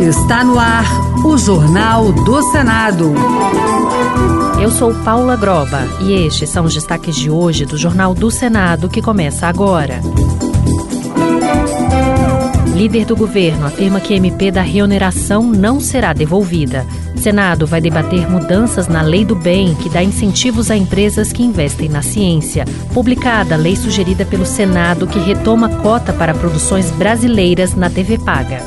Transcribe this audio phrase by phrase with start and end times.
[0.00, 0.84] Está no ar
[1.24, 3.12] o Jornal do Senado.
[4.60, 8.88] Eu sou Paula Groba e estes são os destaques de hoje do Jornal do Senado
[8.88, 10.00] que começa agora.
[12.74, 16.86] Líder do governo afirma que MP da reoneração não será devolvida.
[17.20, 21.86] Senado vai debater mudanças na Lei do Bem, que dá incentivos a empresas que investem
[21.86, 22.64] na ciência.
[22.94, 28.62] Publicada a lei sugerida pelo Senado que retoma cota para produções brasileiras na TV Paga.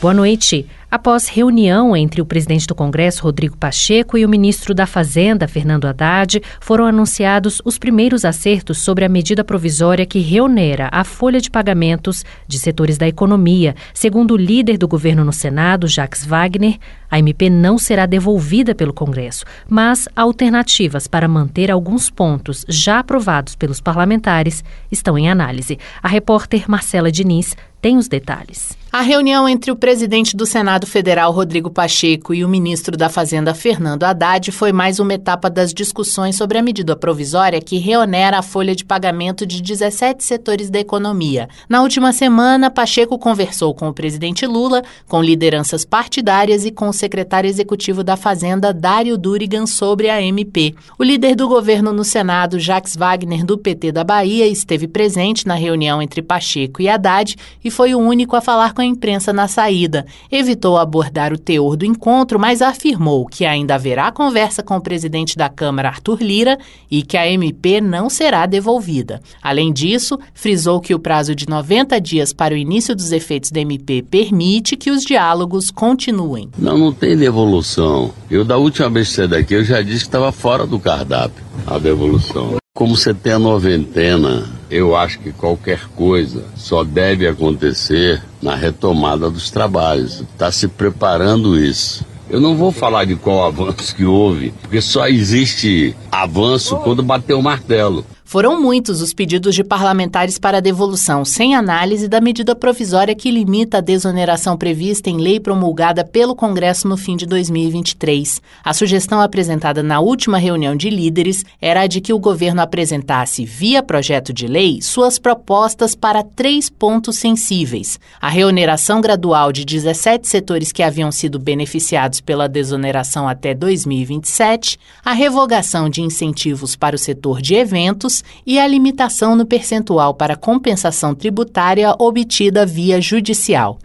[0.00, 0.66] Boa noite.
[0.90, 5.84] Após reunião entre o presidente do Congresso, Rodrigo Pacheco, e o ministro da Fazenda, Fernando
[5.84, 11.48] Haddad, foram anunciados os primeiros acertos sobre a medida provisória que reonera a folha de
[11.48, 13.76] pagamentos de setores da economia.
[13.94, 16.76] Segundo o líder do governo no Senado, Jacques Wagner,
[17.08, 23.54] a MP não será devolvida pelo Congresso, mas alternativas para manter alguns pontos já aprovados
[23.54, 25.78] pelos parlamentares estão em análise.
[26.02, 28.78] A repórter Marcela Diniz tem os detalhes.
[28.92, 33.54] A reunião entre o presidente do Senado Federal, Rodrigo Pacheco, e o ministro da Fazenda,
[33.54, 38.42] Fernando Haddad, foi mais uma etapa das discussões sobre a medida provisória que reonera a
[38.42, 41.48] folha de pagamento de 17 setores da economia.
[41.68, 46.92] Na última semana, Pacheco conversou com o presidente Lula, com lideranças partidárias e com o
[46.92, 50.74] secretário executivo da Fazenda, Dário Durigan, sobre a MP.
[50.98, 55.54] O líder do governo no Senado, Jacques Wagner, do PT da Bahia, esteve presente na
[55.54, 59.48] reunião entre Pacheco e Haddad e foi o único a falar com a imprensa na
[59.48, 60.06] saída.
[60.30, 65.36] Evitou abordar o teor do encontro, mas afirmou que ainda haverá conversa com o presidente
[65.36, 66.58] da Câmara, Arthur Lira,
[66.90, 69.20] e que a MP não será devolvida.
[69.42, 73.60] Além disso, frisou que o prazo de 90 dias para o início dos efeitos da
[73.60, 76.50] MP permite que os diálogos continuem.
[76.58, 78.12] Não, não tem devolução.
[78.30, 81.44] Eu, da última vez que saí daqui, eu já disse que estava fora do cardápio
[81.66, 82.59] a devolução.
[82.72, 89.28] Como você tem a noventena, eu acho que qualquer coisa só deve acontecer na retomada
[89.28, 90.20] dos trabalhos.
[90.20, 92.06] Está se preparando isso.
[92.30, 97.34] Eu não vou falar de qual avanço que houve, porque só existe avanço quando bater
[97.34, 98.06] o martelo.
[98.30, 103.28] Foram muitos os pedidos de parlamentares para a devolução sem análise da medida provisória que
[103.28, 108.40] limita a desoneração prevista em lei promulgada pelo Congresso no fim de 2023.
[108.62, 113.44] A sugestão apresentada na última reunião de líderes era a de que o governo apresentasse,
[113.44, 120.28] via projeto de lei, suas propostas para três pontos sensíveis: a reoneração gradual de 17
[120.28, 126.98] setores que haviam sido beneficiados pela desoneração até 2027, a revogação de incentivos para o
[126.98, 133.78] setor de eventos e a limitação no percentual para compensação tributária obtida via judicial.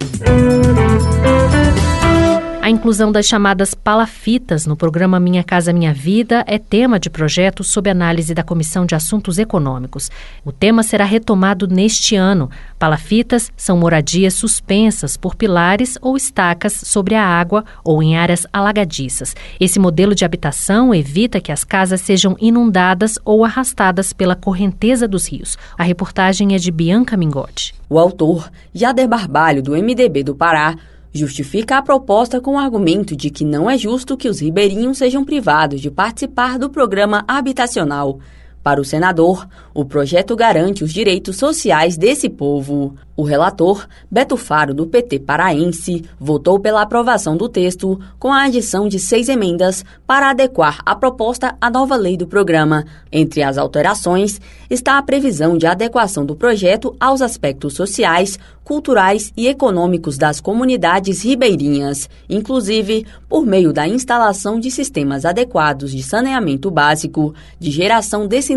[2.65, 7.63] A inclusão das chamadas palafitas no programa Minha Casa Minha Vida é tema de projeto
[7.63, 10.09] sob análise da Comissão de Assuntos Econômicos.
[10.43, 12.49] O tema será retomado neste ano.
[12.79, 19.35] Palafitas são moradias suspensas por pilares ou estacas sobre a água ou em áreas alagadiças.
[19.59, 25.31] Esse modelo de habitação evita que as casas sejam inundadas ou arrastadas pela correnteza dos
[25.31, 25.55] rios.
[25.77, 27.75] A reportagem é de Bianca Mingotti.
[27.87, 30.75] O autor, Jader Barbalho, do MDB do Pará,
[31.17, 35.23] justifica a proposta com o argumento de que não é justo que os ribeirinhos sejam
[35.23, 38.19] privados de participar do programa habitacional.
[38.65, 42.95] Para o senador, o projeto garante os direitos sociais desse povo.
[43.15, 48.87] O relator, Beto Faro, do PT paraense, votou pela aprovação do texto com a adição
[48.89, 52.83] de seis emendas para adequar a proposta à nova lei do programa.
[53.11, 59.47] Entre as alterações está a previsão de adequação do projeto aos aspectos sociais, culturais e
[59.47, 67.33] econômicos das comunidades ribeirinhas, inclusive por meio da instalação de sistemas adequados de saneamento básico,
[67.59, 68.54] de geração descentralizada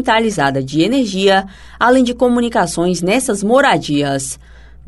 [0.62, 1.46] de energia,
[1.78, 4.38] além de comunicações nessas moradias.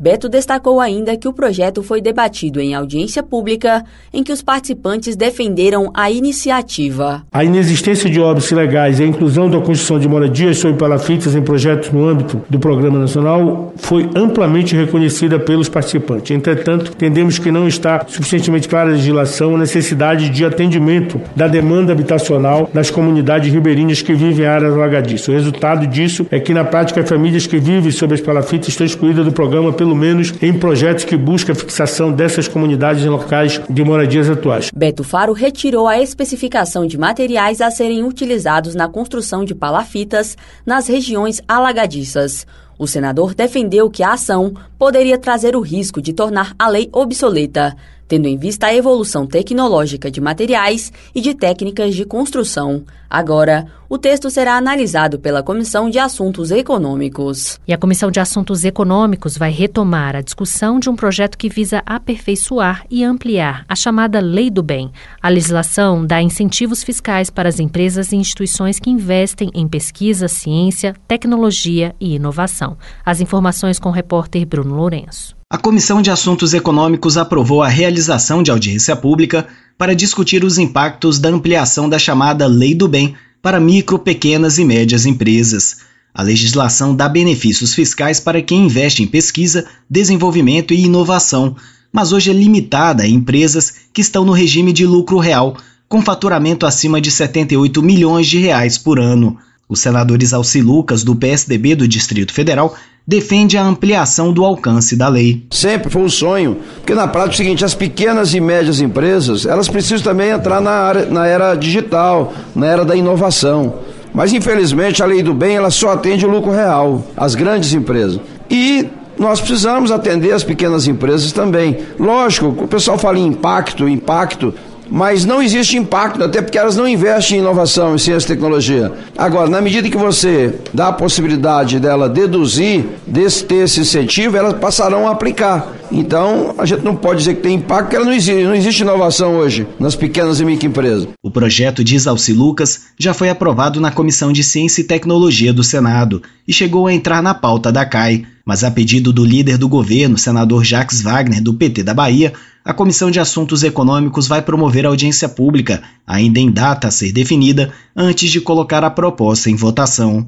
[0.01, 5.15] Beto destacou ainda que o projeto foi debatido em audiência pública, em que os participantes
[5.15, 7.21] defenderam a iniciativa.
[7.31, 11.43] A inexistência de obras ilegais e a inclusão da construção de moradias sob palafitas em
[11.43, 16.31] projetos no âmbito do Programa Nacional foi amplamente reconhecida pelos participantes.
[16.35, 21.91] Entretanto, entendemos que não está suficientemente clara a legislação a necessidade de atendimento da demanda
[21.91, 25.27] habitacional das comunidades ribeirinhas que vivem em áreas alagadiças.
[25.27, 29.23] O resultado disso é que, na prática, famílias que vivem sob as palafitas estão excluídas
[29.23, 33.59] do programa pelo pelo menos em projetos que buscam a fixação dessas comunidades em locais
[33.69, 34.71] de moradias atuais.
[34.73, 40.87] Beto Faro retirou a especificação de materiais a serem utilizados na construção de palafitas nas
[40.87, 42.47] regiões alagadiças.
[42.79, 47.75] O senador defendeu que a ação poderia trazer o risco de tornar a lei obsoleta.
[48.11, 52.83] Tendo em vista a evolução tecnológica de materiais e de técnicas de construção.
[53.09, 57.57] Agora, o texto será analisado pela Comissão de Assuntos Econômicos.
[57.65, 61.81] E a Comissão de Assuntos Econômicos vai retomar a discussão de um projeto que visa
[61.85, 64.91] aperfeiçoar e ampliar a chamada Lei do Bem.
[65.21, 70.93] A legislação dá incentivos fiscais para as empresas e instituições que investem em pesquisa, ciência,
[71.07, 72.77] tecnologia e inovação.
[73.05, 75.39] As informações com o repórter Bruno Lourenço.
[75.51, 81.19] A Comissão de Assuntos Econômicos aprovou a realização de audiência pública para discutir os impactos
[81.19, 85.79] da ampliação da chamada Lei do Bem para micro, pequenas e médias empresas.
[86.13, 91.53] A legislação dá benefícios fiscais para quem investe em pesquisa, desenvolvimento e inovação,
[91.91, 95.57] mas hoje é limitada a empresas que estão no regime de lucro real,
[95.89, 99.37] com faturamento acima de 78 milhões de reais por ano.
[99.67, 102.73] O senador Isalci Lucas, do PSDB do Distrito Federal,
[103.07, 105.45] defende a ampliação do alcance da lei.
[105.49, 109.45] Sempre foi um sonho, porque na prática é o seguinte, as pequenas e médias empresas,
[109.45, 113.75] elas precisam também entrar na, área, na era digital, na era da inovação.
[114.13, 118.19] Mas infelizmente a lei do bem ela só atende o lucro real, as grandes empresas.
[118.49, 118.87] E
[119.17, 121.77] nós precisamos atender as pequenas empresas também.
[121.99, 124.53] Lógico, o pessoal fala em impacto, impacto,
[124.91, 128.91] mas não existe impacto, até porque elas não investem em inovação, em ciência e tecnologia.
[129.17, 134.53] Agora, na medida que você dá a possibilidade dela deduzir, desse, ter esse incentivo, elas
[134.55, 135.73] passarão a aplicar.
[135.89, 138.81] Então, a gente não pode dizer que tem impacto, porque ela não existe, não existe
[138.81, 141.07] inovação hoje nas pequenas e microempresas.
[141.23, 145.63] O projeto de Isalci Lucas já foi aprovado na Comissão de Ciência e Tecnologia do
[145.63, 148.25] Senado e chegou a entrar na pauta da CAI.
[148.51, 152.33] Mas a pedido do líder do governo, senador Jacques Wagner, do PT da Bahia,
[152.65, 157.71] a Comissão de Assuntos Econômicos vai promover audiência pública, ainda em data a ser definida,
[157.95, 160.27] antes de colocar a proposta em votação.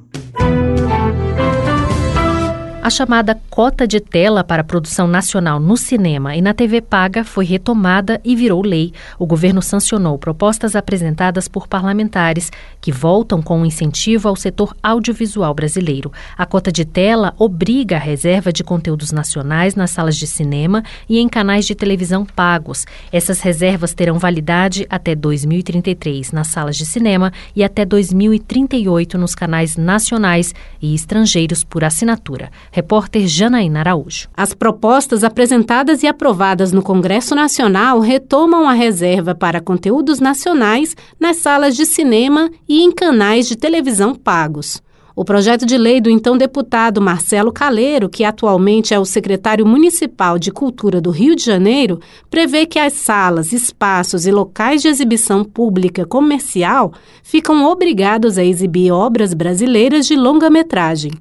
[2.84, 7.24] A chamada cota de tela para a produção nacional no cinema e na TV paga
[7.24, 8.92] foi retomada e virou lei.
[9.18, 12.52] O governo sancionou propostas apresentadas por parlamentares
[12.82, 16.12] que voltam com um incentivo ao setor audiovisual brasileiro.
[16.38, 21.20] A cota de tela obriga a reserva de conteúdos nacionais nas salas de cinema e
[21.20, 22.86] em canais de televisão pagos.
[23.14, 29.78] Essas reservas terão validade até 2033 nas salas de cinema e até 2038 nos canais
[29.78, 32.52] nacionais e estrangeiros por assinatura.
[32.76, 34.28] Repórter Janaína Araújo.
[34.36, 41.38] As propostas apresentadas e aprovadas no Congresso Nacional retomam a reserva para conteúdos nacionais nas
[41.38, 44.82] salas de cinema e em canais de televisão pagos.
[45.16, 50.40] O projeto de lei do então deputado Marcelo Caleiro, que atualmente é o secretário municipal
[50.40, 55.44] de Cultura do Rio de Janeiro, prevê que as salas, espaços e locais de exibição
[55.44, 56.92] pública comercial
[57.22, 61.12] ficam obrigados a exibir obras brasileiras de longa-metragem.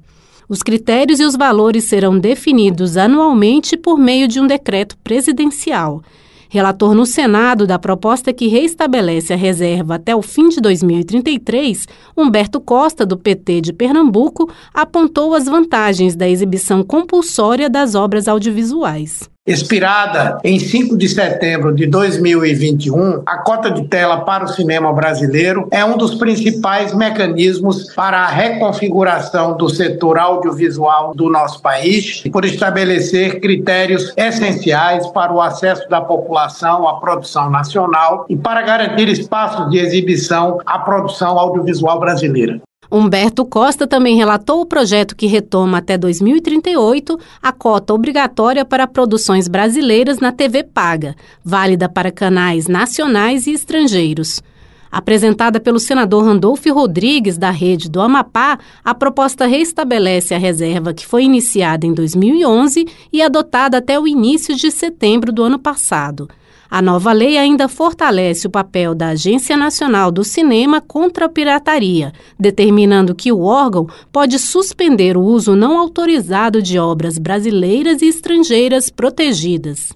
[0.53, 6.03] Os critérios e os valores serão definidos anualmente por meio de um decreto presidencial.
[6.47, 12.61] Relator no Senado da proposta que reestabelece a reserva até o fim de 2033, Humberto
[12.61, 19.32] Costa, do PT de Pernambuco, apontou as vantagens da exibição compulsória das obras audiovisuais.
[19.45, 25.67] Expirada em 5 de setembro de 2021, a cota de tela para o cinema brasileiro
[25.69, 32.45] é um dos principais mecanismos para a reconfiguração do setor audiovisual do nosso país, por
[32.45, 39.69] estabelecer critérios essenciais para o acesso da população à produção nacional e para garantir espaços
[39.69, 42.61] de exibição à produção audiovisual brasileira.
[42.95, 49.47] Humberto Costa também relatou o projeto que retoma até 2038 a cota obrigatória para produções
[49.47, 54.43] brasileiras na TV paga, válida para canais nacionais e estrangeiros.
[54.91, 61.03] Apresentada pelo senador Randolfo Rodrigues, da rede do Amapá, a proposta reestabelece a reserva que
[61.03, 66.29] foi iniciada em 2011 e adotada até o início de setembro do ano passado.
[66.73, 72.11] A nova lei ainda fortalece o papel da Agência Nacional do Cinema contra a pirataria,
[72.39, 78.89] determinando que o órgão pode suspender o uso não autorizado de obras brasileiras e estrangeiras
[78.89, 79.93] protegidas.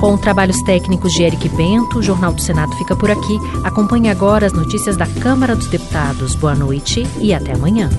[0.00, 3.36] Com trabalhos técnicos de Eric Bento, o Jornal do Senado fica por aqui.
[3.64, 6.36] Acompanhe agora as notícias da Câmara dos Deputados.
[6.36, 7.90] Boa noite e até amanhã.